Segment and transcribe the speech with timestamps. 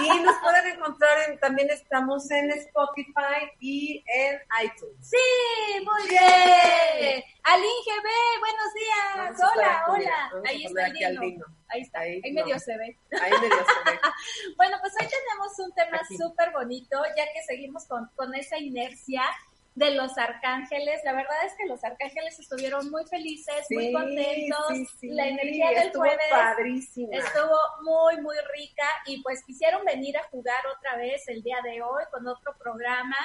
[0.00, 4.96] Y nos pueden encontrar en, también estamos en Spotify y en iTunes.
[5.10, 5.18] Sí,
[5.84, 7.22] muy bien.
[7.42, 8.08] Alín GB,
[8.40, 9.16] buenos días.
[9.16, 10.30] Vamos hola, hola.
[10.32, 11.18] Vamos Ahí está el.
[11.68, 12.44] Ahí está, Ahí, ahí no.
[12.44, 12.98] medio se ve.
[13.20, 14.00] Ahí medio se ve.
[14.56, 19.22] Bueno, pues hoy tenemos un tema súper bonito, ya que seguimos con, con esa inercia
[19.74, 21.00] de los arcángeles.
[21.04, 25.28] La verdad es que los arcángeles estuvieron muy felices, muy Sí, sí, sí, sí, La
[25.28, 27.16] energía del estuvo jueves padrísima.
[27.16, 31.82] estuvo muy, muy rica y pues quisieron venir a jugar otra vez el día de
[31.82, 33.16] hoy con otro programa.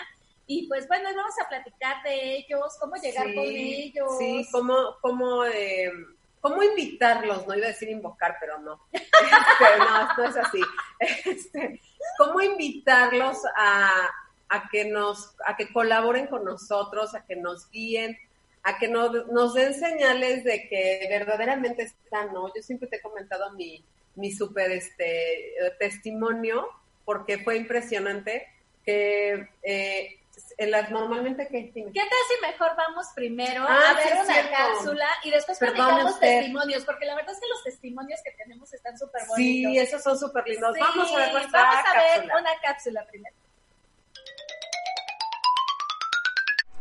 [0.47, 4.17] Y pues bueno, vamos a platicar de ellos, cómo llegar con ellos.
[4.19, 5.91] Sí, cómo, cómo, eh,
[6.39, 8.87] cómo invitarlos, no iba a decir invocar, pero no.
[8.93, 10.61] Este, no, no es así.
[10.99, 11.81] Este,
[12.17, 14.09] cómo invitarlos a,
[14.49, 18.17] a que nos, a que colaboren con nosotros, a que nos guíen,
[18.63, 22.47] a que nos, nos den señales de que verdaderamente están, ¿no?
[22.55, 23.83] Yo siempre te he comentado mi,
[24.15, 26.67] mi súper este, testimonio,
[27.05, 28.47] porque fue impresionante
[28.83, 30.19] que eh,
[30.57, 34.23] en las, normalmente que ¿Qué tal si mejor vamos primero Ah, a ver sí, es
[34.25, 34.51] una cierto.
[34.51, 36.85] cápsula y después platicamos testimonios?
[36.85, 39.71] Porque la verdad es que los testimonios que tenemos están súper bonitos.
[39.71, 40.73] Sí, esos son súper lindos.
[40.75, 42.37] Sí, Vamos a ver vamos a ver cápsula.
[42.39, 43.35] una cápsula primero.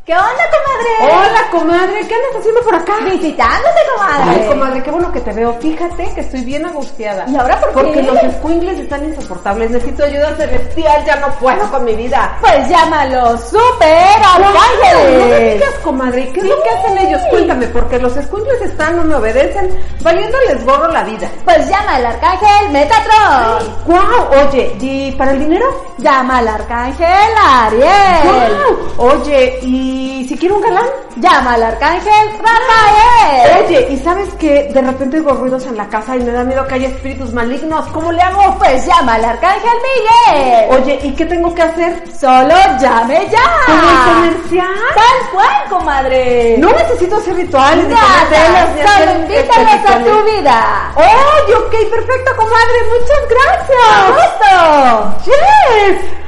[0.07, 1.15] ¿Qué onda, comadre?
[1.15, 2.93] Hola, comadre, ¿qué andas haciendo por acá?
[3.11, 4.31] Visitándote, comadre.
[4.43, 5.55] Ay, comadre, qué bueno que te veo.
[5.63, 7.25] Fíjate que estoy bien angustiada.
[7.27, 7.75] ¿Y ahora por qué?
[7.75, 9.71] Porque los squinkles están insoportables.
[9.71, 12.37] Necesito ayuda celestial, ya no puedo con mi vida.
[12.43, 15.55] Pues llámalo super No, no me arcángeles.
[15.55, 17.23] digas, comadre, ¿qué es lo que hacen ellos?
[17.31, 19.71] Cuéntame, porque los squinkles están, no me obedecen,
[20.03, 21.31] valiéndoles gorro la vida.
[21.47, 23.75] Pues llama al arcángel Metatron.
[23.87, 24.49] ¡Guau!
[24.49, 25.65] Oye, ¿y para el dinero?
[25.97, 27.89] Llama al arcángel Ariel.
[28.99, 29.11] ¡Guau!
[29.15, 29.94] Oye, ¿y
[30.29, 30.87] si quiero un galán?
[31.17, 33.65] Llama al arcángel Rafael.
[33.65, 36.67] Oye, ¿y sabes que de repente oigo ruidos en la casa y me da miedo
[36.67, 37.87] que haya espíritus malignos?
[37.93, 38.57] ¿Cómo le hago?
[38.59, 40.71] Pues llama al arcángel Miguel.
[40.71, 42.03] Oye, ¿y qué tengo que hacer?
[42.19, 43.51] Solo llame ya.
[43.67, 44.75] ¿Como el comercial?
[44.95, 46.57] Tal cual, comadre.
[46.59, 50.93] No necesito hacer rituales Nada, ni solo invítalos a tu vida.
[50.97, 52.79] ¡Oye, ok, perfecto, comadre!
[52.91, 54.09] ¡Muchas gracias!
[54.09, 55.31] ¡Gusto!
[55.31, 56.24] ¡Yes!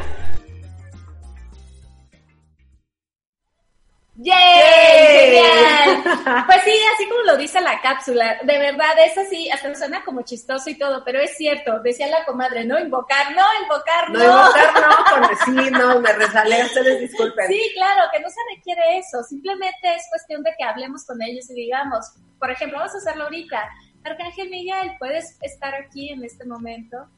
[4.26, 5.31] ¡Yay!
[5.31, 6.02] ¡Genial!
[6.46, 10.23] Pues sí, así como lo dice la cápsula, de verdad es así, hasta suena como
[10.23, 14.19] chistoso y todo, pero es cierto, decía la comadre, no invocar, no invocar, no.
[14.19, 17.46] No, invocar no, con sí, no, me resalé, ustedes disculpen.
[17.46, 21.49] Sí, claro, que no se requiere eso, simplemente es cuestión de que hablemos con ellos
[21.50, 23.62] y digamos, por ejemplo, vamos a hacerlo ahorita.
[24.05, 27.08] Arcángel Miguel, ¿puedes estar aquí en este momento?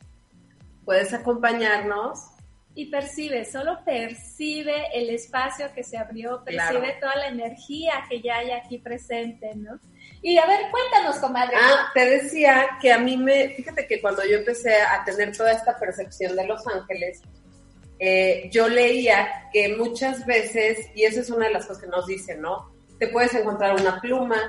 [0.84, 2.37] ¿Puedes acompañarnos?
[2.78, 7.00] Y percibe, solo percibe el espacio que se abrió, percibe Claro.
[7.00, 9.80] toda la energía que ya hay aquí presente, ¿no?
[10.22, 11.56] Y a ver, cuéntanos, comadre.
[11.60, 15.50] Ah, te decía que a mí me, fíjate que cuando yo empecé a tener toda
[15.54, 17.20] esta percepción de los ángeles,
[17.98, 22.06] eh, yo leía que muchas veces, y eso es una de las cosas que nos
[22.06, 22.70] dicen, ¿no?
[23.00, 24.40] Te puedes encontrar una pluma,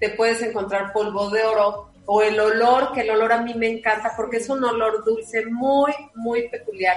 [0.00, 3.68] te puedes encontrar polvo de oro, o el olor, que el olor a mí me
[3.68, 6.96] encanta porque es un olor dulce muy, muy peculiar.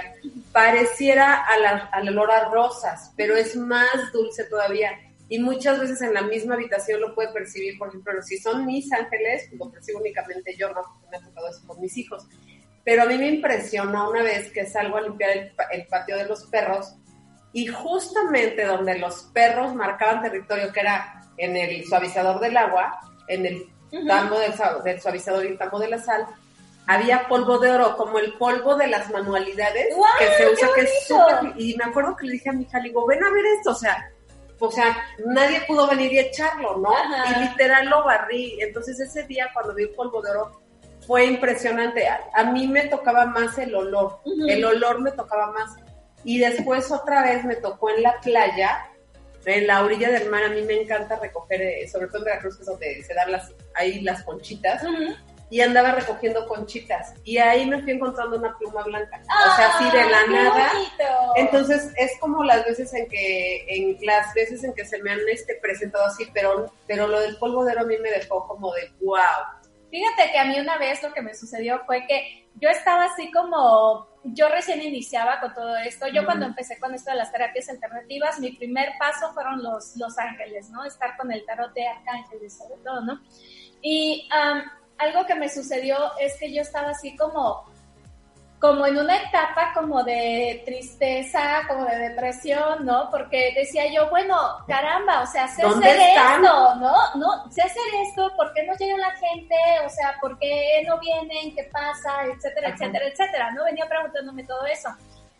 [0.52, 4.92] Pareciera a la- al olor a rosas, pero es más dulce todavía.
[5.28, 8.90] Y muchas veces en la misma habitación lo puede percibir, por ejemplo, si son mis
[8.90, 12.26] ángeles, pues lo percibo únicamente yo, no me ha tocado eso con mis hijos.
[12.84, 16.44] Pero a mí me impresionó una vez que salgo a limpiar el patio de los
[16.46, 16.96] perros
[17.52, 22.98] y justamente donde los perros marcaban territorio, que era en el suavizador del agua,
[23.28, 24.06] en el Ujú.
[24.06, 26.26] tambo del, sa- del suavizador y el tambo de la sal,
[26.86, 30.80] había polvo de oro, como el polvo de las manualidades ¡Guau, que se usa, que
[30.80, 31.52] es súper...
[31.56, 33.70] Y me acuerdo que le dije a mi hija, le digo, ven a ver esto,
[33.70, 34.10] o sea,
[34.58, 34.96] o sea,
[35.26, 36.92] nadie pudo venir y echarlo, ¿no?
[36.96, 37.40] Ajá.
[37.40, 38.58] Y literal lo barrí.
[38.60, 40.60] Entonces ese día cuando vi el polvo de oro
[41.06, 42.06] fue impresionante.
[42.08, 45.72] A, a mí me tocaba más el olor, el olor me tocaba más.
[46.24, 48.86] Y después otra vez me tocó en la playa,
[49.44, 50.44] en la orilla del mar.
[50.44, 53.32] A mí me encanta recoger, eh, sobre todo en Veracruz, que es donde se dan
[53.32, 54.82] las, ahí las conchitas.
[55.50, 57.12] Y andaba recogiendo conchitas.
[57.24, 59.20] Y ahí me fui encontrando una pluma blanca.
[59.22, 60.72] o sea, así de ¡Ay, la nada.
[60.72, 61.32] bonito!
[61.36, 65.20] Entonces es como las veces en que, en las veces en que se me han
[65.30, 68.72] este, presentado así, pero, pero lo del polvo de oro a mí me dejó como
[68.72, 69.18] de wow.
[69.92, 73.30] Fíjate que a mí una vez lo que me sucedió fue que yo estaba así
[73.30, 77.68] como, yo recién iniciaba con todo esto, yo cuando empecé con esto de las terapias
[77.68, 80.82] alternativas, mi primer paso fueron los, los ángeles, ¿no?
[80.86, 83.20] Estar con el tarot de arcángeles sobre todo, ¿no?
[83.82, 84.62] Y am,
[84.96, 87.70] algo que me sucedió es que yo estaba así como,
[88.62, 93.10] como en una etapa como de tristeza, como de depresión, ¿no?
[93.10, 94.36] Porque decía yo, bueno,
[94.68, 96.44] caramba, o sea, sé ¿Dónde hacer están?
[96.44, 96.94] esto, ¿no?
[97.16, 99.56] No, sé hacer esto, ¿por qué no llega la gente?
[99.84, 101.56] O sea, ¿por qué no vienen?
[101.56, 102.24] ¿Qué pasa?
[102.32, 102.76] Etcétera, Ajá.
[102.76, 103.64] etcétera, etcétera, ¿no?
[103.64, 104.90] Venía preguntándome todo eso.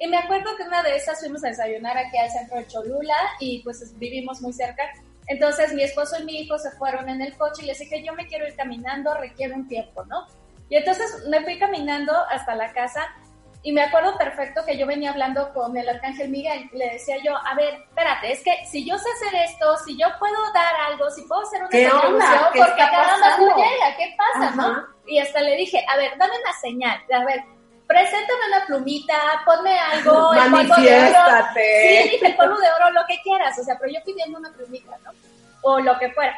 [0.01, 3.15] Y me acuerdo que una de esas fuimos a desayunar aquí al centro de Cholula
[3.39, 4.83] y pues vivimos muy cerca.
[5.29, 8.15] Entonces mi esposo y mi hijo se fueron en el coche y les dije, yo
[8.15, 10.27] me quiero ir caminando, requiere un tiempo, ¿no?
[10.73, 13.07] Y entonces me fui caminando hasta la casa
[13.65, 17.17] y me acuerdo perfecto que yo venía hablando con el arcángel Miguel y le decía
[17.25, 20.75] yo, a ver, espérate, es que si yo sé hacer esto, si yo puedo dar
[20.89, 22.01] algo, si puedo hacer una ¿Qué onda?
[22.03, 23.57] contribución, ¿Qué porque no pasando?
[23.57, 24.57] llega, ¿qué pasa, Ajá.
[24.57, 24.87] no?
[25.07, 27.45] Y hasta le dije, a ver, dame una señal, a ver,
[27.87, 29.15] preséntame una plumita,
[29.45, 30.51] ponme algo, el polvo de oro.
[30.51, 32.03] Manifiéstate.
[32.03, 34.53] Sí, dije, el polvo de oro, lo que quieras, o sea, pero yo pidiendo una
[34.53, 35.13] plumita, ¿no?
[35.63, 36.35] O lo que fuera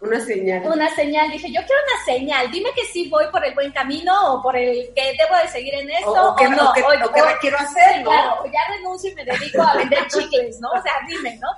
[0.00, 0.62] Una señal.
[0.66, 1.30] una señal.
[1.30, 2.50] Dije, yo quiero una señal.
[2.50, 5.74] Dime que sí voy por el buen camino o por el que debo de seguir
[5.74, 6.70] en esto o, o, o que, no.
[6.70, 8.10] o que, O- que quiero hacer, ¿no?
[8.10, 10.68] Claro, o ya renuncio y me dedico a vender chicles, ¿no?
[10.70, 11.48] O sea, dime, ¿no?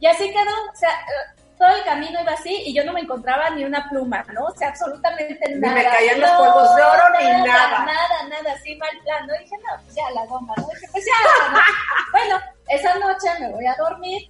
[0.00, 0.90] Y así quedó, o sea,
[1.56, 4.46] todo el camino iba así y yo no me encontraba ni una pluma, ¿no?
[4.46, 5.74] O sea, absolutamente Ni nada.
[5.76, 7.84] me caían los polvos de oro ni nada.
[7.84, 9.24] Nada, nada, así mal plan.
[9.28, 10.66] No dije, no, pues ya la goma, ¿no?
[10.74, 11.60] Dije, pues ya, ¿no?
[12.10, 14.28] Bueno, esa noche me voy a dormir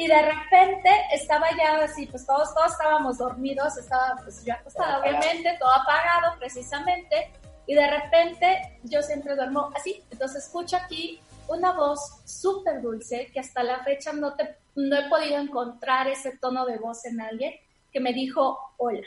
[0.00, 4.98] y de repente estaba ya así, pues todos, todos estábamos dormidos, estaba pues yo acostada
[4.98, 7.30] obviamente, todo apagado precisamente,
[7.66, 13.40] y de repente yo siempre duermo así, entonces escucho aquí una voz súper dulce que
[13.40, 17.52] hasta la fecha no te no he podido encontrar ese tono de voz en alguien
[17.92, 19.06] que me dijo hola.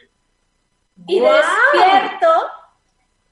[1.07, 2.27] Y despierto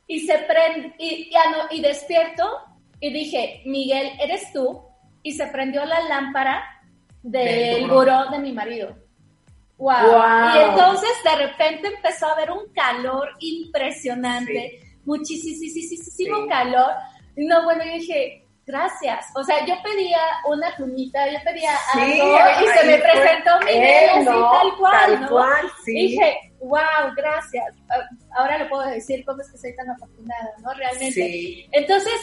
[0.08, 2.58] y se prende y, y, y despierto
[3.00, 4.82] y dije, Miguel, ¿eres tú?
[5.22, 6.81] Y se prendió la lámpara
[7.24, 8.96] del buró de mi marido.
[9.78, 10.12] Wow.
[10.12, 10.56] Guau.
[10.56, 16.48] Y entonces de repente empezó a haber un calor impresionante, muchísimo Sí.
[16.50, 16.92] calor.
[17.36, 19.26] No, bueno, yo dije, gracias.
[19.36, 23.84] O sea, yo pedía una plumita, yo pedía Sí, algo y se me presentó Miguel
[23.84, 24.52] él, así ¿no?
[24.52, 25.30] tal cual, Tal ¿no?
[25.30, 25.98] cual, sí.
[25.98, 27.76] Y dije, wow, gracias.
[27.90, 30.74] Ah, Ahora lo puedo decir, cómo es que soy tan afortunada, ¿no?
[30.74, 31.12] Realmente.
[31.12, 31.68] Sí.
[31.72, 32.14] Entonces,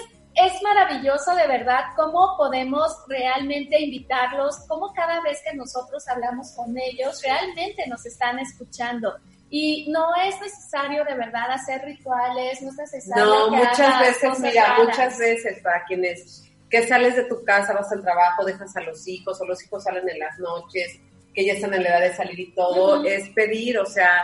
[0.41, 6.77] es maravilloso de verdad cómo podemos realmente invitarlos, cómo cada vez que nosotros hablamos con
[6.79, 9.15] ellos, realmente nos están escuchando.
[9.51, 13.25] Y no es necesario de verdad hacer rituales, no es necesario.
[13.25, 14.85] No, que muchas veces, mira, raras.
[14.85, 19.09] muchas veces para quienes que sales de tu casa, vas al trabajo, dejas a los
[19.09, 21.01] hijos o los hijos salen en las noches,
[21.35, 24.23] que ya están en la edad de salir y todo, es pedir, o sea,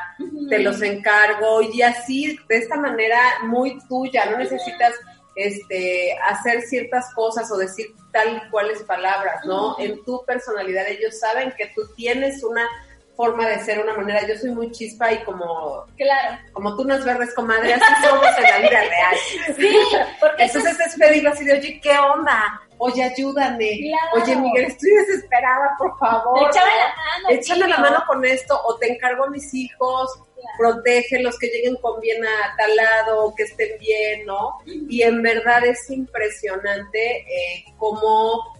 [0.49, 4.92] te los encargo y así, de esta manera muy tuya, no necesitas
[5.37, 9.76] este hacer ciertas cosas o decir tal y cuales palabras, ¿no?
[9.79, 12.69] En tu personalidad ellos saben que tú tienes una
[13.17, 16.38] forma de ser, una manera, yo soy muy chispa y como Claro.
[16.53, 19.17] como tú nos verdes, comadre, así somos en la vida real.
[19.57, 19.76] Sí,
[20.21, 22.61] porque eso Entonces es pedirlo así de, oye, ¿qué onda?
[22.79, 23.79] Oye, ayúdame.
[23.83, 24.25] Claro.
[24.25, 26.50] Oye, Miguel, estoy desesperada, por favor.
[26.50, 27.29] Échame la mano.
[27.31, 30.11] Échame la mano con esto, o te encargo a mis hijos,
[30.57, 30.75] Claro.
[30.75, 34.59] protégelos, que lleguen con bien a tal lado, que estén bien, ¿no?
[34.67, 38.55] Y en verdad es impresionante eh, cómo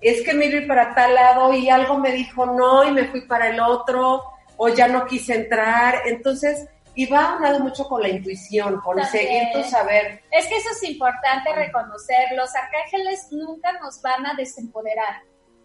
[0.00, 3.22] es que me iba para tal lado y algo me dijo no y me fui
[3.22, 4.22] para el otro,
[4.56, 6.02] o ya no quise entrar.
[6.06, 9.26] Entonces, y va unado mucho con la intuición, con También.
[9.26, 10.22] seguir tu saber.
[10.30, 12.32] Es que eso es importante reconocer.
[12.36, 15.22] Los arcángeles nunca nos van a desempoderar.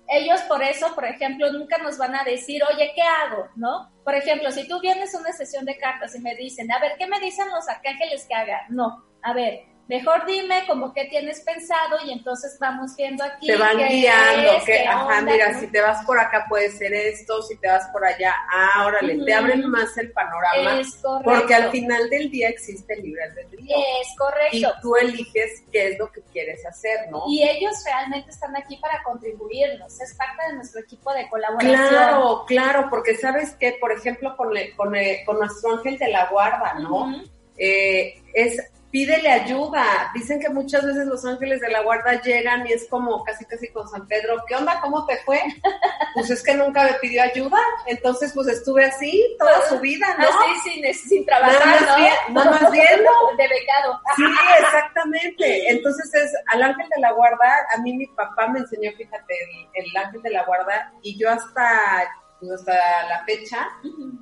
[0.10, 3.50] Ellos por eso, por ejemplo, nunca nos van a decir, oye, ¿qué hago?
[3.56, 3.92] ¿No?
[4.04, 6.94] Por ejemplo, si tú vienes a una sesión de cartas y me dicen, a ver,
[6.98, 8.62] ¿qué me dicen los arcángeles que haga?
[8.70, 13.48] No, a ver, mejor dime como qué tienes pensado y entonces vamos viendo aquí.
[13.48, 15.60] te van qué guiando, es, que, ajá, onda, mira, ¿no?
[15.60, 19.24] si te vas por acá puede ser esto, si te vas por allá, ah, órale,
[19.24, 21.22] te abren más el panorama, Es correcto.
[21.24, 23.78] porque al final del día existe el libre albedrío.
[24.02, 24.74] Es Y correcto.
[24.82, 27.24] tú eliges qué es lo que quieres hacer, ¿no?
[27.30, 31.88] Y ellos realmente están aquí para contribuirnos, es parte de nuestro equipo de colaboración.
[31.90, 36.10] Claro, claro, porque sabes que, por ejemplo, con, el- con, el- con nuestro ángel de
[36.10, 37.24] la guarda, ¿no?
[37.58, 38.58] Eh, es
[38.92, 39.84] pídele ayuda.
[40.14, 43.68] Dicen que muchas veces los ángeles de la guarda llegan y es como casi casi
[43.72, 44.80] con San Pedro, ¿qué onda?
[44.82, 45.42] ¿Cómo te fue?
[46.14, 50.26] Pues es que nunca me pidió ayuda, entonces pues estuve así toda su vida, ¿no?
[50.26, 51.96] Así sin, sin trabajar, Nada más ¿no?
[51.98, 53.12] bien- nada más viendo.
[53.38, 54.02] De becado.
[54.16, 54.24] Sí,
[54.60, 55.70] exactamente.
[55.72, 59.36] Entonces es al ángel de la guarda, a mí mi papá me enseñó, fíjate,
[59.76, 62.74] el, el ángel de la guarda y yo hasta pues, hasta
[63.10, 63.68] la fecha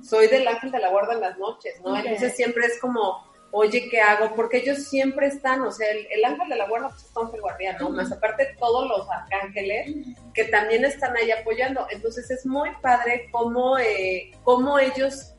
[0.02, 1.96] soy del ángel de la guarda en las noches, ¿no?
[1.96, 4.34] Entonces siempre es como, oye, ¿qué hago?
[4.34, 7.40] Porque ellos siempre están, o sea, el, el ángel de la guarda pues, es ángel
[7.40, 7.88] guardián, ¿no?
[7.88, 9.94] Más aparte todos los arcángeles
[10.34, 11.86] que también están ahí apoyando.
[11.90, 15.32] Entonces es muy padre cómo, eh, cómo ellos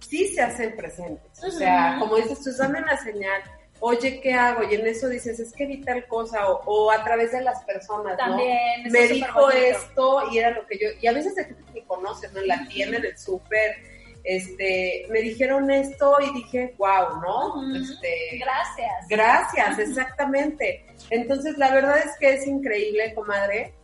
[0.00, 1.42] sí se hacen presentes.
[1.42, 3.42] O sea, como dices tú, dame una señal.
[3.80, 4.62] Oye, ¿qué hago?
[4.70, 7.64] Y en eso dices, es que vi tal cosa, o, o a través de las
[7.64, 8.90] personas, También, ¿no?
[8.90, 12.32] Me dijo esto y era lo que yo, y a veces de gente que conoces,
[12.32, 12.40] ¿no?
[12.40, 13.93] En la tienda, en el súper,
[14.24, 17.76] este, me dijeron esto y dije, wow, ¿no?
[17.76, 19.08] Este, Gracias.
[19.08, 20.86] gracias, exactamente.
[21.10, 23.74] Entonces, la verdad es que es increíble, comadre.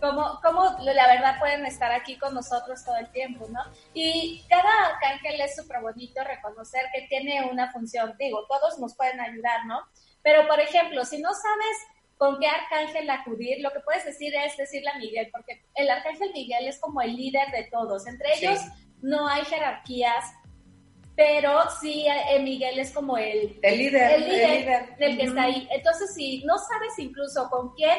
[0.00, 3.60] Como, como la verdad pueden estar aquí con nosotros todo el tiempo, ¿no?
[3.94, 8.14] Y cada arcángel es súper bonito reconocer que tiene una función.
[8.16, 9.80] Digo, todos nos pueden ayudar, ¿no?
[10.22, 11.76] Pero, por ejemplo, si no sabes
[12.16, 16.32] con qué arcángel acudir, lo que puedes decir es decirle a Miguel, porque el arcángel
[16.32, 18.06] Miguel es como el líder de todos.
[18.06, 18.46] Entre Sí.
[19.02, 20.24] No hay jerarquías,
[21.16, 24.96] pero sí eh, Miguel es como el, El líder, el líder, el líder.
[24.98, 25.68] del que está ahí.
[25.72, 27.98] Entonces, si no sabes incluso con quién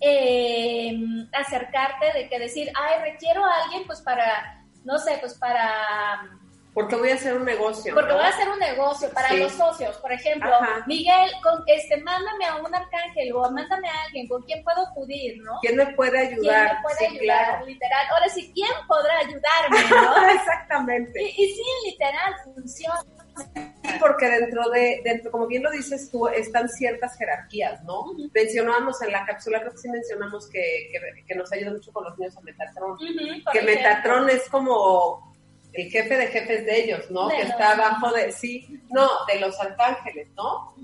[0.00, 0.96] eh,
[1.32, 6.39] acercarte, de que decir, ay, requiero a alguien, pues para, no sé, pues para,
[6.72, 7.92] Porque voy a hacer un negocio.
[7.94, 8.16] porque ¿no?
[8.16, 9.38] voy a hacer un negocio para Sí.
[9.38, 10.84] los socios, por ejemplo, Ajá.
[10.86, 15.42] Miguel, con este, mándame a un arcángel o mándame a alguien con quien puedo acudir,
[15.42, 15.58] ¿no?
[15.62, 16.76] ¿Quién me puede ¿Quién ayudar?
[16.76, 17.20] me puede Sí, ayudar?
[17.46, 17.66] claro.
[17.66, 18.06] Literal.
[18.12, 20.30] Ahora sí, ¿quién podrá ayudarme, no?
[20.30, 21.22] Exactamente.
[21.22, 23.00] y, y sí, literal, funciona.
[23.54, 28.04] Sí, porque dentro de, dentro, como bien lo dices tú, están ciertas jerarquías, ¿no?
[28.34, 32.04] Mencionábamos en la cápsula, creo que sí mencionamos que, que, que nos ayuda mucho con
[32.04, 32.98] los niños a Metatron.
[32.98, 33.06] Que
[33.58, 33.62] ejemplo.
[33.64, 35.29] Metatron es como
[35.72, 37.28] el jefe de jefes de ellos, ¿no?
[37.28, 40.74] De que los- está abajo de, sí, no, de los arcángeles, ¿no?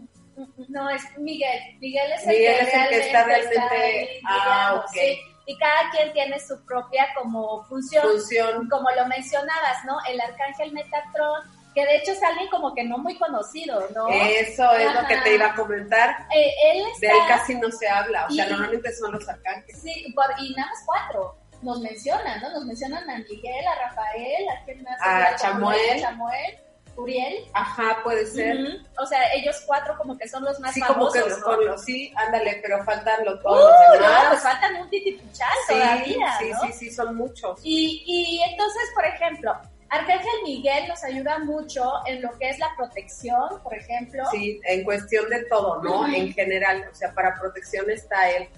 [0.69, 1.59] No, es Miguel.
[1.81, 4.91] Miguel es el Miguel que es el que está realmente ahí ah, guiando, ok.
[4.93, 5.19] sí.
[5.47, 8.69] y cada quien tiene su propia como función, Función.
[8.69, 9.97] como lo mencionabas, ¿no?
[10.09, 11.43] El arcángel Metatron,
[11.75, 14.09] que de hecho es alguien como que no muy conocido, ¿no?
[14.09, 16.27] Eso es lo que te iba a comentar.
[16.35, 19.81] Eh, él De él casi no se habla, o sea, normalmente son los arcángeles.
[19.83, 22.51] Sí, por- y nada más cuatro nos mencionan, ¿no?
[22.51, 26.01] Nos mencionan a Miguel, a Rafael, a quién más, A A Chamuel.
[26.01, 26.59] Chamuel,
[26.97, 27.45] Uriel.
[27.53, 28.57] Ajá, puede ser.
[28.99, 31.43] O sea, ellos cuatro como que son los más Sí, como famosos, que ¿no?
[31.43, 34.23] con los, sí, ándale, pero faltan los, Uh, todos los demás.
[34.25, 36.61] no, pues faltan un titipuchal sí, todavía, sí, ¿no?
[36.63, 37.61] sí, sí, son muchos.
[37.63, 39.53] Y, y entonces, por ejemplo,
[39.89, 44.25] Arcángel Miguel nos ayuda mucho en lo que es la protección, por ejemplo.
[44.33, 46.07] Sí, en cuestión de todo, ¿no?
[46.13, 48.49] En general, o sea, para protección está él.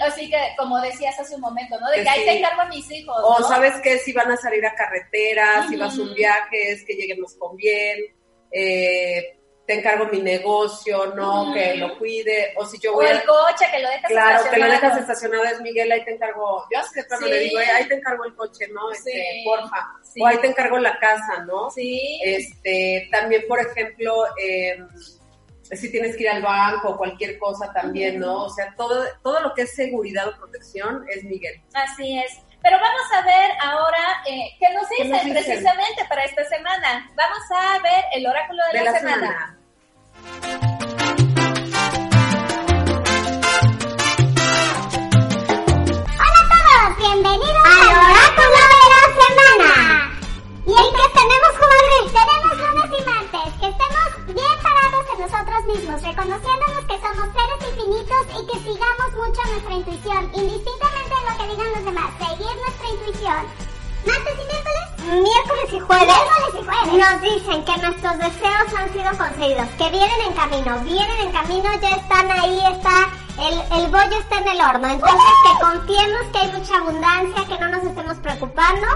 [0.00, 1.88] Así que, como decías hace un momento, ¿no?
[1.90, 2.24] De Que que ahí sí.
[2.26, 3.48] te encargo a mis hijos, O ¿no?
[3.48, 6.94] sabes qué, si van a salir a carretera, si vas a un viaje, es que
[6.94, 7.98] lleguemos con bien,
[8.50, 11.52] eh, te encargo mi negocio, ¿no?
[11.52, 13.24] Que lo cuide, o si yo O voy el a...
[13.24, 16.78] coche, que lo dejas Claro, que lo dejas estacionado es Miguel, ahí te encargo, yo
[16.78, 17.32] así de plano Sí.
[17.32, 18.92] le digo, "Eh, ahí te encargo el coche, ¿no?
[18.92, 19.44] Este, Sí.
[19.44, 19.88] porfa.
[20.04, 20.20] Sí.
[20.22, 21.70] O ahí te encargo la casa, ¿no?
[21.70, 22.20] Sí.
[22.24, 24.78] Este, también, por ejemplo, eh,
[25.72, 28.44] si tienes que ir al banco o cualquier cosa también, ¿no?
[28.44, 31.60] O sea, todo, todo lo que es seguridad o protección es Miguel.
[31.74, 32.38] Así es.
[32.66, 37.08] Pero vamos a ver ahora eh, qué nos ¿Qué dicen precisamente para esta semana.
[37.14, 39.56] Vamos a ver el oráculo de, De la, la semana.
[40.34, 40.96] semana.
[46.18, 49.70] Hola a todos, bienvenidos al oráculo de la semana.
[50.66, 51.98] ¿Y el que tenemos, comadre?
[52.16, 53.04] Tenemos lunes y
[53.46, 58.58] martes, que estemos bien parados en nosotros mismos, reconociéndonos que somos seres infinitos y que
[58.58, 63.42] sigamos mucho nuestra intuición, indistintamente de lo que digan los demás, seguir nuestra intuición.
[64.06, 64.86] ¿Martes y miércoles?
[65.06, 66.06] Miércoles y jueves.
[66.06, 66.92] Miércoles y jueves.
[66.94, 71.68] Nos dicen que nuestros deseos han sido conseguidos, que vienen en camino, vienen en camino,
[71.80, 74.88] ya están ahí, está, el, el bollo está en el horno.
[74.88, 78.86] Entonces que confiemos que hay mucha abundancia, que no nos estemos preocupando,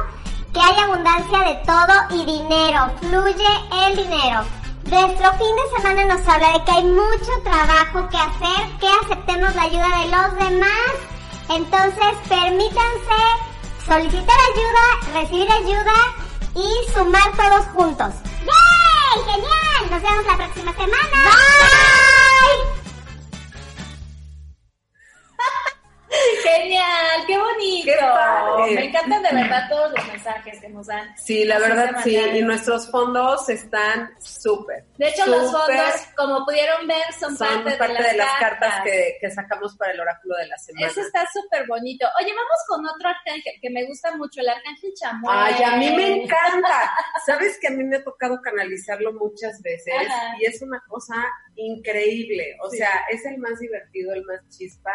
[0.52, 4.44] que hay abundancia de todo y dinero, fluye el dinero.
[4.84, 9.54] Nuestro fin de semana nos habla de que hay mucho trabajo que hacer, que aceptemos
[9.54, 10.92] la ayuda de los demás.
[11.48, 13.20] Entonces permítanse
[13.86, 15.94] solicitar ayuda, recibir ayuda
[16.54, 18.14] y sumar todos juntos.
[18.40, 19.24] ¡Yay!
[19.24, 19.90] ¡Genial!
[19.90, 21.24] Nos vemos la próxima semana.
[21.24, 22.09] Bye.
[26.50, 27.84] Genial, qué bonito.
[27.92, 28.74] Qué padre.
[28.74, 31.16] Me encantan de verdad todos los mensajes que nos dan.
[31.16, 34.84] Sí, la verdad sí, y nuestros fondos están súper.
[34.98, 39.30] De hecho, los fondos, como pudieron ver, son, son parte, de, las cartas, que, que
[39.30, 40.86] sacamos para el oráculo de la semana.
[40.86, 42.06] Eso está súper bonito.
[42.20, 45.36] Oye, vamos con otro arcángel que me gusta mucho, el arcángel Chamuel.
[45.38, 46.92] Ay, a mí me encanta.
[47.26, 50.34] Sabes que a mí me ha tocado canalizarlo muchas veces Ajá.
[50.40, 51.14] y es una cosa
[51.54, 52.56] increíble.
[52.62, 52.78] O Sí.
[52.78, 54.92] sea, es el más divertido, el más chispa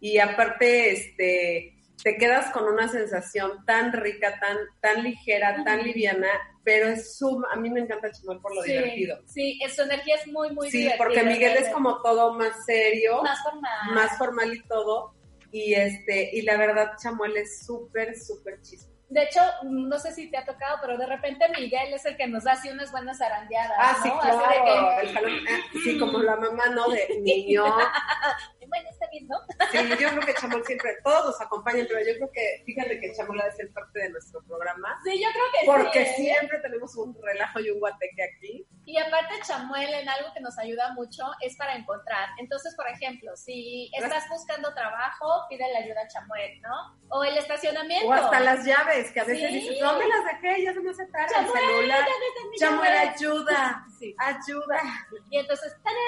[0.00, 6.28] y aparte, este, te quedas con una sensación tan rica, tan, tan ligera, tan liviana,
[6.62, 9.18] pero es sum, a mí me encanta Chamuel por lo sí, divertido.
[9.26, 11.04] Sí, su energía es muy, muy Sí, divertida.
[11.04, 13.94] porque Miguel es como todo más serio, más formal.
[13.94, 15.14] más formal y todo.
[15.50, 18.92] Y este, y la verdad, Chamuel es súper, súper chispa.
[19.08, 22.26] De hecho, no sé si te ha tocado, pero de repente Miguel es el que
[22.26, 23.78] nos da así unas buenas zarandeadas.
[23.78, 24.20] Ah, sí, ¿no?
[24.20, 24.48] Así claro.
[24.50, 26.86] de que, ah, sí, como la mamá, ¿no?
[26.90, 27.64] De niño.
[29.74, 33.40] yo creo que Chamuel siempre, todos nos acompañan, pero yo creo que, fíjate que Chamuel
[33.40, 35.00] ha de ser parte de nuestro programa.
[35.04, 36.28] Sí, yo creo que Porque sí.
[36.28, 36.34] ¿eh?
[36.34, 38.66] siempre tenemos un relajo y un guateque aquí.
[38.88, 42.30] Y aparte Chamuel en algo que nos ayuda mucho es para encontrar.
[42.38, 46.96] Entonces, por ejemplo, si estás buscando trabajo, pide la ayuda a Chamuel, ¿no?
[47.10, 48.08] O el estacionamiento.
[48.08, 49.60] O hasta las llaves, que a veces Sí.
[49.60, 50.62] dices, ¿dónde las dejé?
[50.64, 51.98] Ya se me hace tarde el Chamuel, celular.
[51.98, 54.14] dejas mi Chamuel, ayuda, Sí.
[54.18, 54.80] ayuda.
[55.30, 55.98] Y entonces, ¡tarán!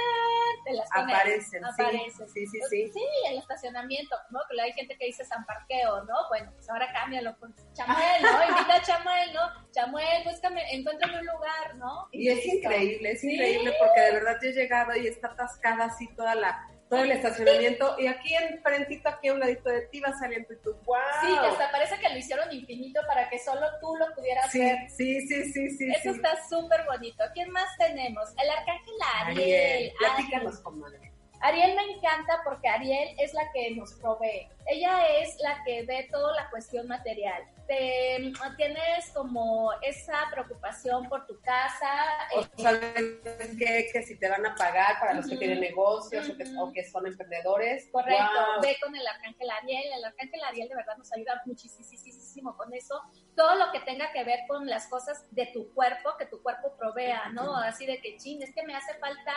[0.65, 1.13] te las pone.
[1.15, 2.29] Aparecen, sí, Aparecen.
[2.31, 2.91] sí, sí, sí.
[2.93, 4.41] Sí, el estacionamiento, ¿no?
[4.51, 6.15] Que hay gente que dice San Parqueo, ¿no?
[6.31, 8.29] Bueno, pues ahora cámbialo por Chamuel, ¿no?
[8.59, 9.71] Invita a Chamuel, ¿no?
[9.73, 12.09] Chamuel, búscame, encuéntrame un lugar, ¿no?
[12.13, 12.41] Y es.
[12.77, 13.35] Increíble, es Sí.
[13.35, 17.13] increíble porque de verdad yo he llegado y está atascada así toda la, todo el
[17.13, 20.97] estacionamiento y aquí enfrentito, aquí a un ladito de ti va saliendo y tú, wow.
[21.21, 24.59] Sí, que hasta parece que lo hicieron infinito para que solo tú lo pudieras sí,
[24.61, 24.77] ver.
[24.91, 25.91] sí, sí, sí, sí.
[25.91, 26.09] Eso sí.
[26.09, 27.23] está súper bonito.
[27.33, 28.29] ¿Quién más tenemos?
[28.43, 29.93] El arcángel Ariel.
[30.17, 31.13] Ariel, comadre.
[31.43, 34.47] Ariel me encanta porque Ariel es la que nos provee.
[34.67, 37.43] Ella es la que ve toda la cuestión material.
[37.71, 41.89] Te, tienes como esa preocupación por tu casa.
[42.35, 46.29] O eh, sabes que, que si te van a pagar para los que tienen negocios
[46.29, 46.63] o, que, Ujú.
[46.65, 47.89] o que son emprendedores.
[47.93, 48.63] Correcto, Wow.
[48.63, 49.85] ve con el arcángel Ariel.
[49.99, 53.01] El arcángel Ariel de verdad nos ayuda muchísimo con eso.
[53.37, 56.75] Todo lo que tenga que ver con las cosas de tu cuerpo, que tu cuerpo
[56.79, 57.57] provea, ¿no?
[57.57, 59.33] Así de que, chin, es que me hace falta,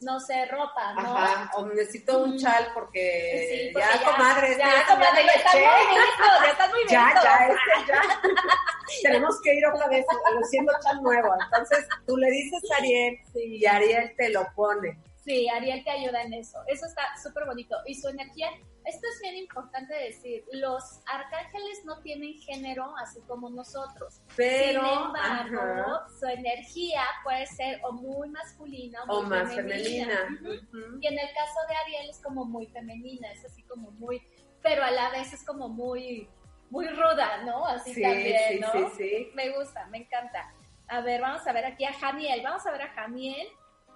[0.00, 1.16] no sé, ropa, ¿no?
[1.16, 5.54] Ajá, o necesito un chal porque, Sí, porque ya, comadre, ya, este, comadre, ya estás
[5.54, 8.02] muy ya estás muy ya, ya, este, ya.
[9.02, 10.04] Tenemos que ir otra vez
[10.42, 11.34] haciendo chal nuevo.
[11.44, 14.98] Entonces tú le dices a Ariel y Ariel te lo pone.
[15.24, 16.58] Sí, Ariel te ayuda en eso.
[16.68, 17.76] Eso está súper bonito.
[17.86, 18.48] Y su energía,
[18.86, 24.22] esto es bien importante decir, los arcángeles no tienen género así como nosotros.
[24.36, 26.06] Pero, Sin embargo, ajá.
[26.20, 30.28] su energía puede ser o muy masculina o, O muy más femenina.
[31.00, 34.22] Y en el caso de Ariel es como muy femenina, es así como muy,
[34.62, 36.28] pero a la vez es como muy,
[36.70, 37.66] muy ruda, ¿no?
[37.66, 38.72] Así Sí, también, sí, ¿no?
[38.72, 39.30] sí, sí.
[39.34, 40.52] Me gusta, me encanta.
[40.86, 43.48] A ver, vamos a ver aquí a Janiel, vamos a ver a Janiel.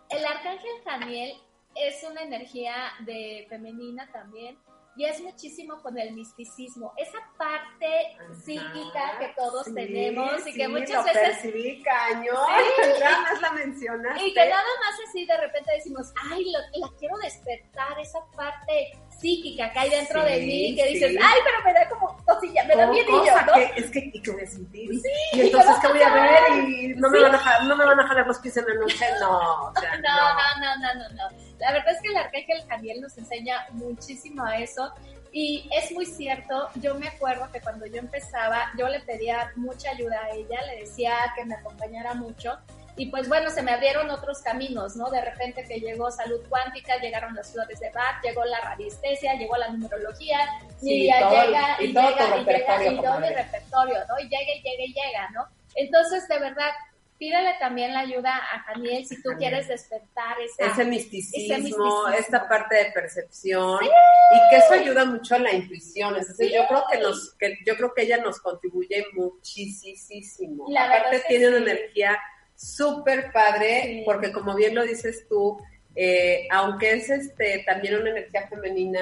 [0.09, 1.41] El arcángel Janiel
[1.77, 2.75] es una energía
[3.07, 4.59] de femenina también
[4.97, 10.59] y es muchísimo con el misticismo, esa parte psíquica que todos Sí, tenemos y sí,
[10.59, 12.37] que muchas lo veces percibí cañón.
[12.37, 12.91] Sí.
[13.01, 14.27] Ya más la mencionaste.
[14.27, 18.93] y que nada más así de repente decimos, ay, lo- la quiero despertar, esa parte
[19.21, 22.77] psíquica que hay dentro de mí, que dices, ay, pero me da como cosilla, me
[22.77, 23.53] da miedillo, cosa ¿no?
[23.55, 24.91] que, es que, ¿y qué voy a sentir?
[24.91, 26.69] Sí, y ¿y entonces, qué ¿qué va voy a ver?
[26.69, 27.23] Y no me, Sí.
[27.25, 29.05] van a jalar, no me van a jalar los pies en la noche.
[29.21, 31.37] No, o sea, No, no, no, no, no, no.
[31.59, 34.93] La verdad es que el arcángel Janiel nos enseña muchísimo a eso.
[35.33, 39.91] Y es muy cierto, yo me acuerdo que cuando yo empezaba, yo le pedía mucha
[39.91, 42.59] ayuda a ella, le decía que me acompañara mucho.
[42.97, 45.09] Y pues bueno, se me abrieron otros caminos, ¿no?
[45.11, 49.57] De repente que llegó salud cuántica, llegaron las flores de Bach, llegó la radiestesia, llegó
[49.57, 50.39] la numerología,
[50.81, 53.29] Sí, y ya todo llega, y y, todo llega, tu y llega, y todo mi
[53.29, 54.19] repertorio, ¿no?
[54.19, 55.47] Y llega, y llega, y llega, ¿no?
[55.75, 56.71] Entonces, de verdad,
[57.19, 62.09] pídele también la ayuda a Janiel si tú quieres despertar esa, ese misticismo, ese misticismo.
[62.09, 66.17] esta parte de percepción y que eso ayuda mucho a la intuición.
[66.17, 70.65] Es decir, yo creo que nos, que yo creo que ella nos contribuye muchísimo.
[70.71, 71.63] La Aparte tiene una sí.
[71.65, 72.19] energía
[72.57, 74.03] súper padre, Sí.
[74.07, 75.59] porque como bien lo dices tú,
[75.97, 79.01] eh, aunque es este también una energía femenina,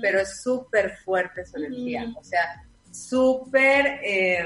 [0.00, 2.06] pero es súper fuerte su energía.
[2.18, 4.44] O sea, súper, eh,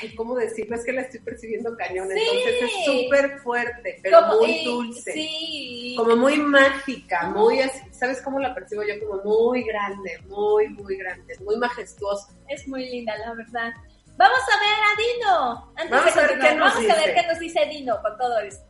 [0.00, 0.76] ay, ¿cómo decirlo?
[0.76, 2.20] Es que la estoy percibiendo cañón, Sí.
[2.20, 5.12] entonces es súper fuerte, pero Como- muy dulce.
[5.12, 5.94] Sí.
[5.96, 8.94] Como muy mágica, muy así, ¿sabes cómo la percibo yo?
[9.06, 12.32] Como muy grande, muy, muy grande, muy majestuosa.
[12.48, 13.72] Es muy linda, la verdad.
[14.16, 15.72] Vamos a ver a Dino.
[15.76, 18.02] Antes Vamos de a ver continuar, qué nos vamos a ver qué nos dice Dino
[18.02, 18.69] con todo esto.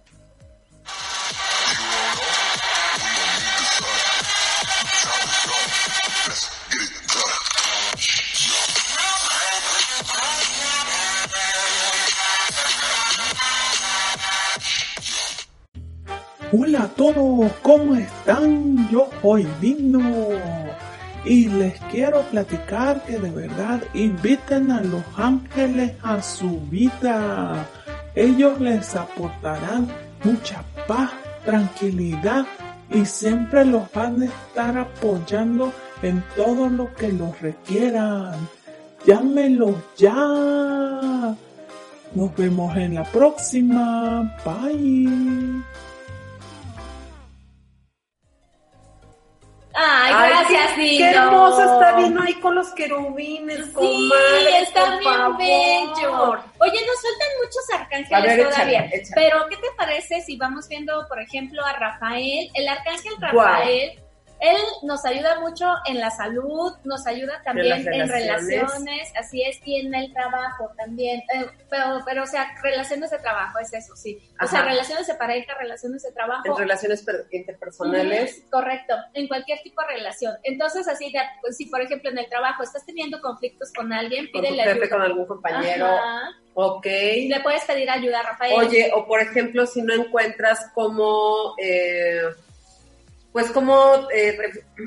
[16.53, 18.89] Hola a todos, ¿cómo están?
[18.91, 20.03] Yo soy Dino
[21.25, 27.65] y les quiero platicar que de verdad inviten a los ángeles a su vida.
[28.17, 29.87] Ellos les aportarán
[30.25, 31.13] mucha paz,
[31.45, 32.45] tranquilidad
[32.91, 38.35] y siempre los van a estar apoyando en todo lo que los requieran.
[39.07, 41.37] Llámenlos ya.
[42.13, 44.37] Nos vemos en la próxima.
[44.45, 45.80] Bye.
[49.83, 54.99] Ay, Ay, gracias, qué, hermoso está Dino ahí con los querubines, Sí, comadre, está por
[55.39, 56.39] bien favor.
[56.39, 56.45] bello.
[56.61, 58.79] Oye, nos faltan muchos arcángeles ver, todavía.
[58.81, 59.13] échale, échale.
[59.15, 62.51] Pero, ¿qué te parece si vamos viendo, por ejemplo, a Rafael?
[62.55, 63.13] El arcángel.
[63.19, 63.99] Rafael,
[64.41, 68.11] él nos ayuda mucho en la salud, nos ayuda también en relaciones.
[68.51, 71.21] relaciones, así es, y en el trabajo también.
[71.35, 74.19] Eh, pero, pero, o sea, relaciones de trabajo, es eso, sí.
[74.43, 76.43] O sea, relaciones de pareja, relaciones de trabajo.
[76.47, 78.43] En relaciones per- interpersonales.
[78.51, 80.35] Correcto, en cualquier tipo de relación.
[80.43, 84.27] Entonces, así, de, pues, si por ejemplo en el trabajo estás teniendo conflictos con alguien,
[84.31, 84.89] Con tu pídele jefe, ayuda.
[84.91, 85.87] con algún compañero.
[85.87, 86.31] Ajá.
[86.55, 86.85] Ok.
[86.87, 88.53] Le puedes pedir ayuda a Rafael.
[88.55, 92.23] Oye, o por ejemplo, si no encuentras cómo, eh,
[93.33, 94.37] pues cómo eh,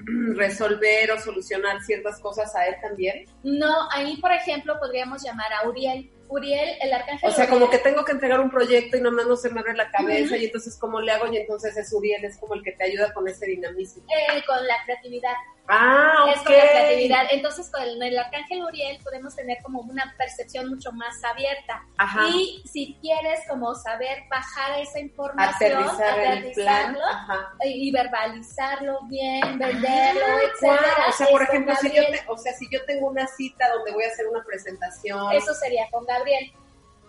[0.35, 3.25] resolver o solucionar ciertas cosas a él también.
[3.43, 6.09] No, ahí por ejemplo podríamos llamar a Uriel.
[6.29, 7.29] Uriel, el arcángel.
[7.29, 7.59] O sea, Uriel.
[7.59, 10.33] como que tengo que entregar un proyecto y nomás no se me abre la cabeza
[10.33, 10.41] Ujú.
[10.41, 13.13] y entonces cómo le hago y entonces es Uriel, es como el que te ayuda
[13.13, 14.03] con ese dinamismo.
[14.09, 15.33] Eh, con la creatividad.
[15.67, 17.23] Ah, Es con la creatividad.
[17.31, 21.85] Entonces, con el, el arcángel Uriel podemos tener como una percepción mucho más abierta.
[21.97, 22.27] Ajá.
[22.29, 25.53] Y si quieres como saber bajar esa información,
[25.83, 26.37] Aterrizar el plan.
[26.95, 27.53] aterrizarlo, Ajá.
[27.63, 31.05] y verbalizarlo bien, venderlo, Etcétera.
[31.09, 33.91] O sea, por ejemplo, si yo, te- o sea, si yo tengo una cita donde
[33.91, 35.31] voy a hacer una presentación.
[35.33, 36.53] Eso sería con Gabriel.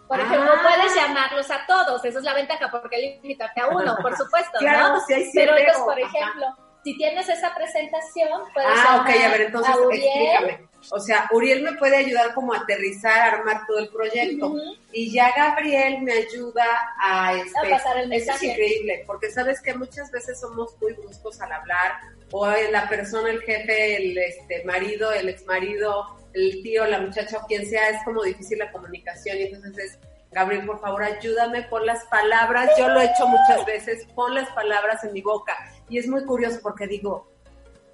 [0.08, 0.24] Por Ah.
[0.24, 4.14] ejemplo, puedes llamarlos a todos, esa es la ventaja, porque él invitarte a uno, por
[4.16, 5.00] supuesto, Claro, ¿no?
[5.06, 6.56] si hay Pero ellos, por ajá.
[6.84, 10.02] Si tienes esa presentación, puedes Ah, ok, a ver, entonces a Uriel.
[10.04, 10.68] explícame.
[10.90, 14.54] O sea, Uriel me puede ayudar como a aterrizar, a armar todo el proyecto.
[14.92, 16.66] Y ya Gabriel me ayuda
[17.02, 18.46] a, este, A pasar el Eso es mensaje.
[18.48, 21.92] increíble, porque sabes que muchas veces somos muy bruscos al hablar,
[22.30, 27.46] o la persona, el jefe, el este, marido, el exmarido, el tío, la muchacha o
[27.46, 29.38] quien sea, es como difícil la comunicación.
[29.38, 29.98] Y entonces es,
[30.34, 32.68] Gabriel, por favor, ayúdame, pon las palabras.
[32.76, 35.56] Yo lo he hecho muchas veces, pon las palabras en mi boca.
[35.88, 37.30] Y es muy curioso porque digo,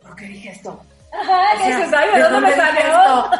[0.03, 0.83] ¿por qué dije esto?
[1.13, 3.31] Ajá, O que sea, dices, "Ay, ¿de ¿de dónde me salió?"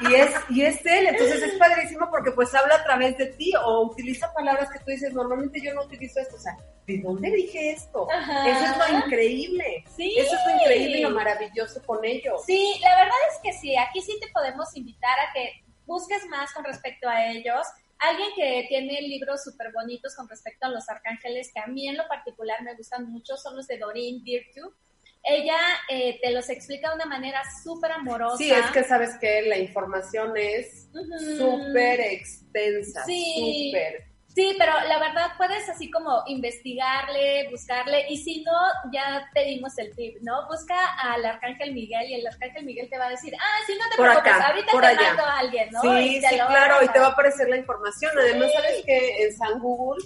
[0.00, 3.52] Y es, y es él, entonces es padrísimo porque pues habla a través de ti
[3.64, 6.56] o utiliza palabras que tú dices, normalmente yo no utilizo esto, o sea,
[6.86, 8.06] ¿de dónde dije esto?
[8.12, 8.48] Ajá.
[8.48, 10.14] Eso es lo increíble, Sí.
[10.16, 12.40] eso es lo increíble y lo maravilloso con ellos.
[12.46, 15.50] Sí, la verdad es que sí, aquí sí te podemos invitar a que
[15.84, 17.66] busques más con respecto a ellos.
[18.00, 21.96] Alguien que tiene libros súper bonitos con respecto a los arcángeles, que a mí en
[21.96, 24.70] lo particular me gustan mucho, son los de Doreen Virtue.
[25.24, 25.58] Ella
[25.90, 28.36] eh, te los explica de una manera súper amorosa.
[28.36, 31.36] Sí, es que sabes que la información es Ujú.
[31.38, 33.70] súper extensa, Sí.
[33.72, 34.04] súper.
[34.38, 38.52] Sí, pero la verdad puedes así como investigarle, buscarle, y si no,
[38.92, 40.46] ya te dimos el tip, ¿no?
[40.46, 43.90] Busca al Arcángel Miguel y el Arcángel Miguel te va a decir, ah, sí, no
[43.90, 45.02] te Por preocupes, acá, ahorita por te allá.
[45.02, 45.80] mando a alguien, ¿no?
[45.80, 48.12] Sí, sí, claro, y te va a aparecer la información.
[48.16, 48.56] Además, Sí.
[48.56, 50.04] sabes que en San Google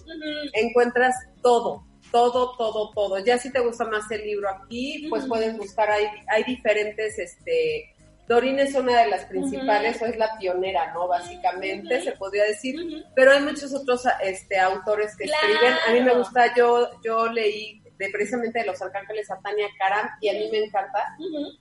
[0.54, 3.18] encuentras todo, todo, todo, todo.
[3.18, 7.94] Ya si te gusta más el libro aquí, pues puedes buscar, hay, hay diferentes, este,
[8.32, 11.06] Dorin es una de las principales, o es la pionera, ¿no?
[11.06, 12.74] Básicamente, se podría decir,
[13.14, 15.48] pero hay muchos otros este, autores que Claro.
[15.48, 15.74] escriben.
[15.86, 20.08] A mí me gusta, yo, yo leí de precisamente de los arcángeles a Tania Karam
[20.20, 21.14] y a mí me encanta.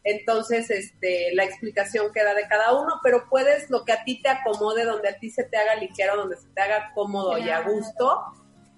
[0.04, 4.30] Entonces, este, la explicación queda de cada uno, pero puedes lo que a ti te
[4.30, 7.62] acomode, donde a ti se te haga ligero, donde se te haga cómodo y a
[7.62, 8.24] gusto,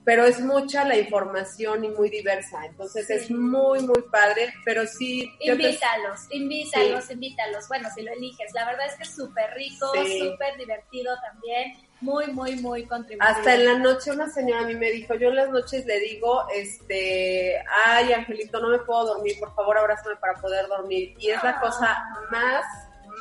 [0.06, 3.14] pero es mucha la información y muy diversa, entonces Sí.
[3.14, 5.32] es muy, muy padre, pero sí...
[5.40, 7.68] te- Invítalos, invítalos, invítalos.
[7.70, 10.20] Bueno, si lo eliges, la verdad es que es súper rico, Sí.
[10.20, 13.32] súper divertido también, muy, muy, muy contributivo.
[13.32, 16.00] Hasta en la noche una señora a mí me dijo, yo en las noches le
[16.00, 21.16] digo, este, ay Angelito, no me puedo dormir, por favor abrázame para poder dormir.
[21.18, 21.60] Y es la Ah.
[21.62, 22.66] cosa más,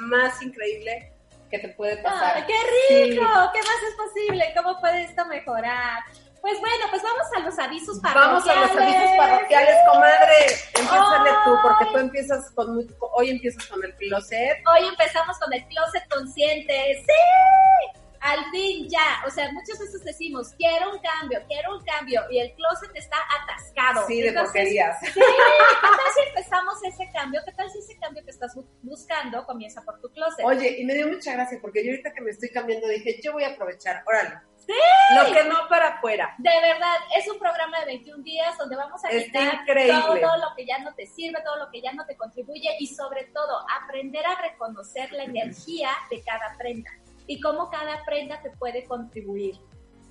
[0.01, 1.13] más increíble
[1.49, 2.39] que te puede pasar.
[2.39, 3.23] ¡Ay, qué rico!
[3.23, 3.49] Sí.
[3.53, 4.53] ¿Qué más es posible?
[4.57, 6.01] ¿Cómo puede esto mejorar?
[6.43, 8.71] Pues bueno, pues vamos a los avisos Vamos parroquiales.
[8.71, 10.37] a los avisos parroquiales, comadre.
[10.75, 14.59] Empiézale tú, porque tú empiezas con, muy- hoy empiezas con el closet.
[14.75, 17.05] Hoy empezamos con el closet consciente.
[17.07, 18.02] ¡Sí!
[18.23, 19.23] Al fin ya.
[19.27, 22.23] O sea, muchas veces decimos, quiero un cambio, quiero un cambio.
[22.31, 24.07] Y el closet está atascado.
[24.07, 24.99] Sí, de porquerías.
[25.01, 27.41] Sí, ¿qué tal si empezamos ese cambio?
[27.45, 30.45] ¿Qué tal si ese cambio que estás bu- buscando comienza por tu closet?
[30.45, 33.33] Oye, y me dio mucha gracia, porque yo ahorita que me estoy cambiando dije, yo
[33.33, 34.39] voy a aprovechar, órale.
[34.57, 34.73] ¡Sí!
[35.17, 36.37] Lo que no para afuera.
[36.39, 40.65] De verdad, es un programa de 21 días donde vamos a quitar todo lo que
[40.65, 44.25] ya no te sirve, todo lo que ya no te contribuye y sobre todo aprender
[44.25, 46.93] a reconocer la energía de cada prenda
[47.27, 49.57] y cómo cada prenda te puede contribuir.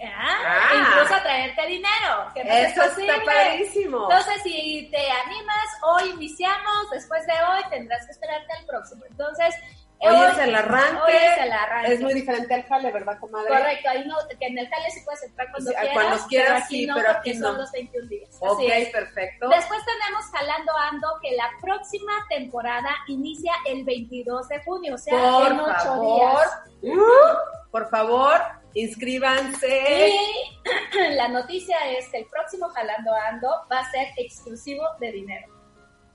[0.03, 0.89] Ah, Ah.
[0.89, 2.31] incluso a traerte dinero.
[2.33, 4.09] Que no es Eso está padrísimo.
[4.09, 9.05] Entonces, si te animas, hoy iniciamos, después de hoy tendrás que esperarte al próximo.
[9.07, 9.53] Entonces,
[10.03, 11.01] Hoy es el arranque.
[11.03, 11.93] Hoy es el arranque.
[11.93, 13.47] Es muy diferente al jale, ¿verdad, comadre?
[13.49, 16.47] Correcto, ahí no, que en el jale sí puedes entrar cuando Sí, quieras, cuando quieras,
[16.51, 17.61] pero aquí sí, no, pero aquí son no.
[17.61, 18.29] los 21 días.
[18.39, 18.89] Ok, Así es.
[18.89, 19.49] perfecto.
[19.49, 25.13] Después tenemos Jalando Ando, que la próxima temporada inicia el 22 de junio, o sea,
[25.19, 26.39] Por en ocho favor,
[26.81, 26.97] días.
[26.97, 28.41] uh, por favor,
[28.73, 30.09] inscríbanse.
[30.09, 35.47] Y la noticia es que el próximo Jalando Ando va a ser exclusivo de dinero.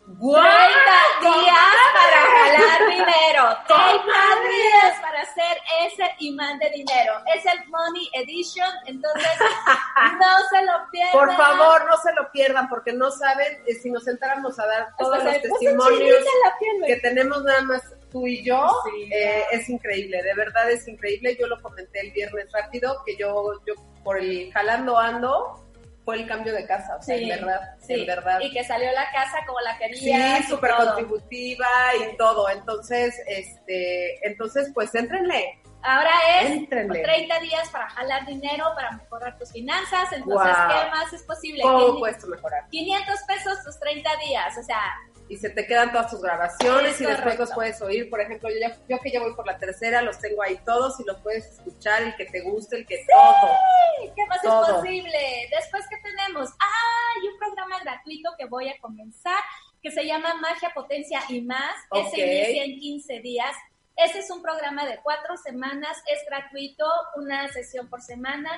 [0.07, 0.41] ¡Guau!
[0.41, 1.57] 30 días
[1.93, 3.59] para jalar dinero.
[3.67, 4.49] 30 ¡Comadre!
[4.49, 7.15] días para hacer ese imán de dinero.
[7.35, 9.31] Es el Money Edition, entonces
[10.21, 11.13] no se lo pierdan.
[11.13, 14.89] Por favor, no se lo pierdan, porque no saben eh, si nos sentáramos a dar
[14.97, 16.25] todos Hasta los testimonios
[16.87, 18.69] que tenemos nada más tú y yo.
[18.85, 21.37] Sí, eh, es increíble, de verdad es increíble.
[21.39, 25.66] Yo lo comenté el viernes rápido, que yo, yo por el jalando ando,
[26.07, 27.95] fue el cambio de casa, o sea, Sí, en verdad, sí.
[27.95, 28.39] en verdad.
[28.41, 30.39] Y que salió la casa como la Sí, quería.
[30.39, 31.67] y súper contributiva
[32.01, 32.49] y todo.
[32.49, 35.61] Entonces, este, entonces, pues éntrenle.
[35.83, 37.03] Ahora es Éntrenle.
[37.03, 40.13] 30 días para jalar dinero, para mejorar tus finanzas.
[40.13, 40.69] Entonces, Wow.
[40.69, 41.63] ¿qué más es posible?
[41.63, 42.69] ¿Cómo puedes mejorar?
[42.71, 44.57] 500 pesos tus 30 días.
[44.59, 44.81] O sea,
[45.29, 47.43] Y se te quedan todas tus grabaciones Es y después correcto.
[47.45, 48.09] los puedes oír.
[48.09, 51.01] Por ejemplo, yo, ya- yo que ya voy por la tercera, los tengo ahí todos
[51.01, 54.13] y los puedes escuchar, el que te guste, el que todo.
[54.15, 54.77] ¿qué más es Todo.
[54.77, 55.49] posible?
[55.51, 56.51] Después, ¿qué tenemos?
[56.61, 59.39] Ah, hay un programa gratuito que voy a comenzar
[59.83, 61.75] que se llama Magia, Potencia y Más.
[61.91, 62.07] Ok.
[62.13, 63.55] Ese inicia en 15 días.
[63.97, 66.85] Ese es un programa de cuatro semanas, es gratuito,
[67.17, 68.51] una sesión por semana.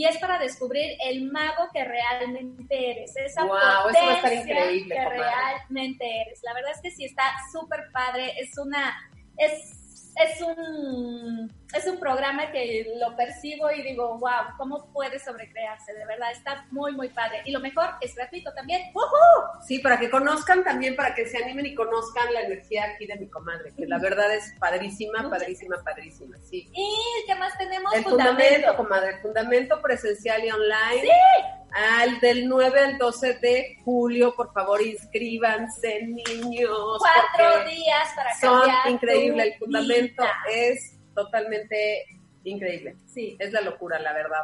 [0.00, 4.14] Y es para descubrir el mago que realmente eres, esa Wow, eso va a potencia
[4.14, 5.18] estar increíble, que comadre.
[5.18, 6.42] realmente eres.
[6.42, 8.96] La verdad es que sí está súper padre, es una,
[9.36, 9.79] es,
[10.16, 15.92] es un, es un programa que lo percibo y digo, wow, ¿cómo puede sobrecrearse?
[15.92, 17.42] De verdad, está muy, muy padre.
[17.44, 18.90] Y lo mejor, es gratuito también.
[18.94, 19.62] ¡Woohoo!
[19.66, 23.16] Sí, para que conozcan también, para que se animen y conozcan la energía aquí de
[23.16, 26.70] mi comadre, que la verdad es padrísima, Muchas padrísima, padrísima, sí.
[26.72, 27.92] ¿Y qué más tenemos?
[27.94, 31.59] El fundamento, comadre, el fundamento presencial y online.
[31.72, 36.98] Al del 9 al 12 de julio, por favor, inscríbanse, niños.
[36.98, 40.36] Cuatro días para Son cambiar increíble, tu el fundamento vida.
[40.50, 42.06] es totalmente
[42.44, 42.96] increíble.
[43.06, 43.36] Sí.
[43.38, 44.42] Es la locura, la verdad.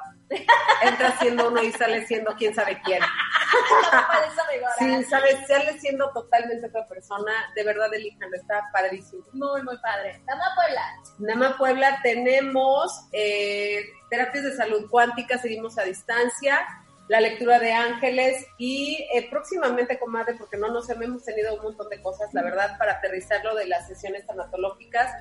[0.82, 3.00] Entra siendo uno y sale siendo quién sabe quién.
[4.78, 7.32] Sí, sabes, sale siendo totalmente otra persona.
[7.54, 9.22] De verdad, elíjanlo, está padrísimo.
[9.32, 10.20] Muy, muy padre.
[10.26, 10.82] Dama Puebla.
[11.18, 16.66] Nama Puebla tenemos eh, terapias de salud cuántica, seguimos a distancia,
[17.08, 21.88] la lectura de ángeles y eh, próximamente, comadre, porque no nos hemos tenido un montón
[21.88, 25.12] de cosas, la verdad, para aterrizarlo de las sesiones tanatológicas.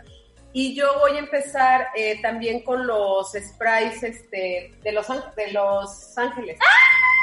[0.52, 6.18] Y yo voy a empezar eh, también con los sprays este, de, los, de los
[6.18, 6.58] ángeles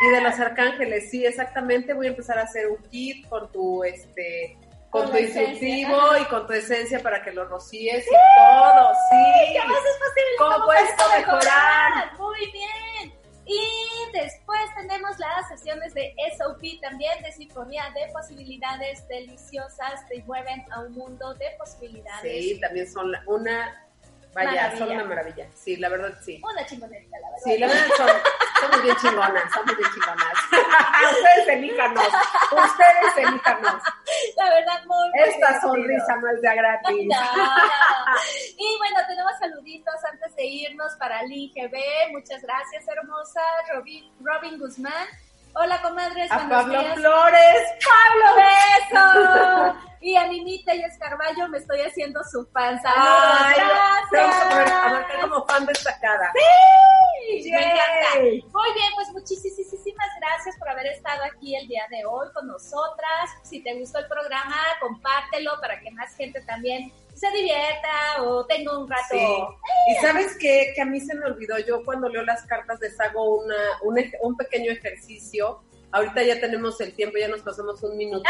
[0.04, 1.10] y de los arcángeles.
[1.10, 1.94] Sí, exactamente.
[1.94, 4.58] Voy a empezar a hacer un kit con tu este
[4.90, 8.92] con, Con tu esencia, instructivo y con tu esencia para que lo rocíes y todo.
[9.10, 9.52] Sí.
[9.54, 10.36] ¿Qué más es posible?
[10.36, 12.18] ¿Cómo puedes puedes mejorar?
[12.18, 13.11] Muy bien.
[13.44, 13.60] Y
[14.12, 20.80] después tenemos las sesiones de SOP también, de sinfonía de posibilidades deliciosas, te mueven a
[20.80, 22.22] un mundo de posibilidades.
[22.22, 23.86] Sí, también son una,
[24.32, 24.78] vaya, Maravilla.
[24.78, 25.48] son una maravilla.
[25.54, 26.40] Sí, la verdad sí.
[26.42, 27.42] Una chingonerita, la verdad.
[27.44, 28.08] Sí, la verdad son,
[28.62, 30.34] somos bien chingonas, somos bien chingonas.
[31.12, 32.06] Ustedes elíjanos,
[32.52, 33.82] ustedes elíjanos.
[34.36, 37.06] La verdad, muy, Esta sonrisa no es de gratis.
[37.06, 37.16] No.
[38.58, 42.12] Y bueno, tenemos saluditos antes de irnos para Lin GB.
[42.12, 43.40] Muchas gracias, hermosa.
[43.74, 45.08] Robin, Robin Guzmán.
[45.54, 46.32] Hola, comadres.
[46.32, 46.94] A Pablo días.
[46.94, 47.62] Flores.
[48.90, 49.76] ¡Beso!
[50.04, 52.76] Y a Ninita y Escarballo me estoy haciendo su fan.
[52.82, 53.06] ¡Saludos!
[53.06, 55.20] Ay, a ¡Gracias!
[55.20, 56.32] como fan destacada.
[57.40, 58.14] Sí, me encanta.
[58.16, 58.42] Yay.
[58.52, 63.30] Muy bien, pues muchísimas gracias por haber estado aquí el día de hoy con nosotras.
[63.44, 68.76] Si te gustó el programa, compártelo para que más gente también se divierta o tenga
[68.76, 69.04] un rato.
[69.10, 69.26] Sí.
[69.88, 70.72] Y sabes qué?
[70.74, 73.96] que a mí se me olvidó, yo cuando leo las cartas les hago una, un,
[74.22, 75.62] un pequeño ejercicio.
[75.92, 78.28] Ahorita ya tenemos el tiempo, ya nos pasamos un minuto,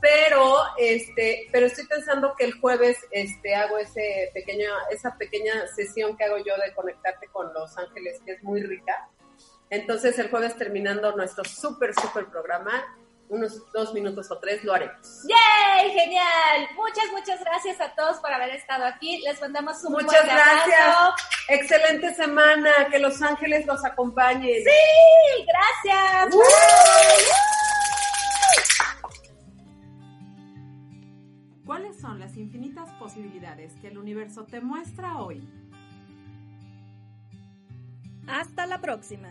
[0.00, 6.16] pero este, pero estoy pensando que el jueves este hago ese pequeño, esa pequeña sesión
[6.16, 9.08] que hago yo de conectarte con los ángeles, que es muy rica.
[9.70, 12.84] Entonces el jueves terminando nuestro súper, súper programa,
[13.32, 15.24] unos dos minutos o tres lo haremos.
[15.26, 15.90] ¡Yay!
[15.90, 16.68] ¡Genial!
[16.76, 19.22] Muchas, muchas gracias a todos por haber estado aquí.
[19.22, 20.66] Les mandamos un Muchas abrazo.
[20.66, 20.96] gracias.
[21.48, 24.62] Excelente semana, que los ángeles los acompañen.
[24.62, 26.36] Sí, gracias.
[31.64, 35.42] ¿Cuáles son las infinitas posibilidades que el universo te muestra hoy?
[38.28, 39.30] Hasta la próxima.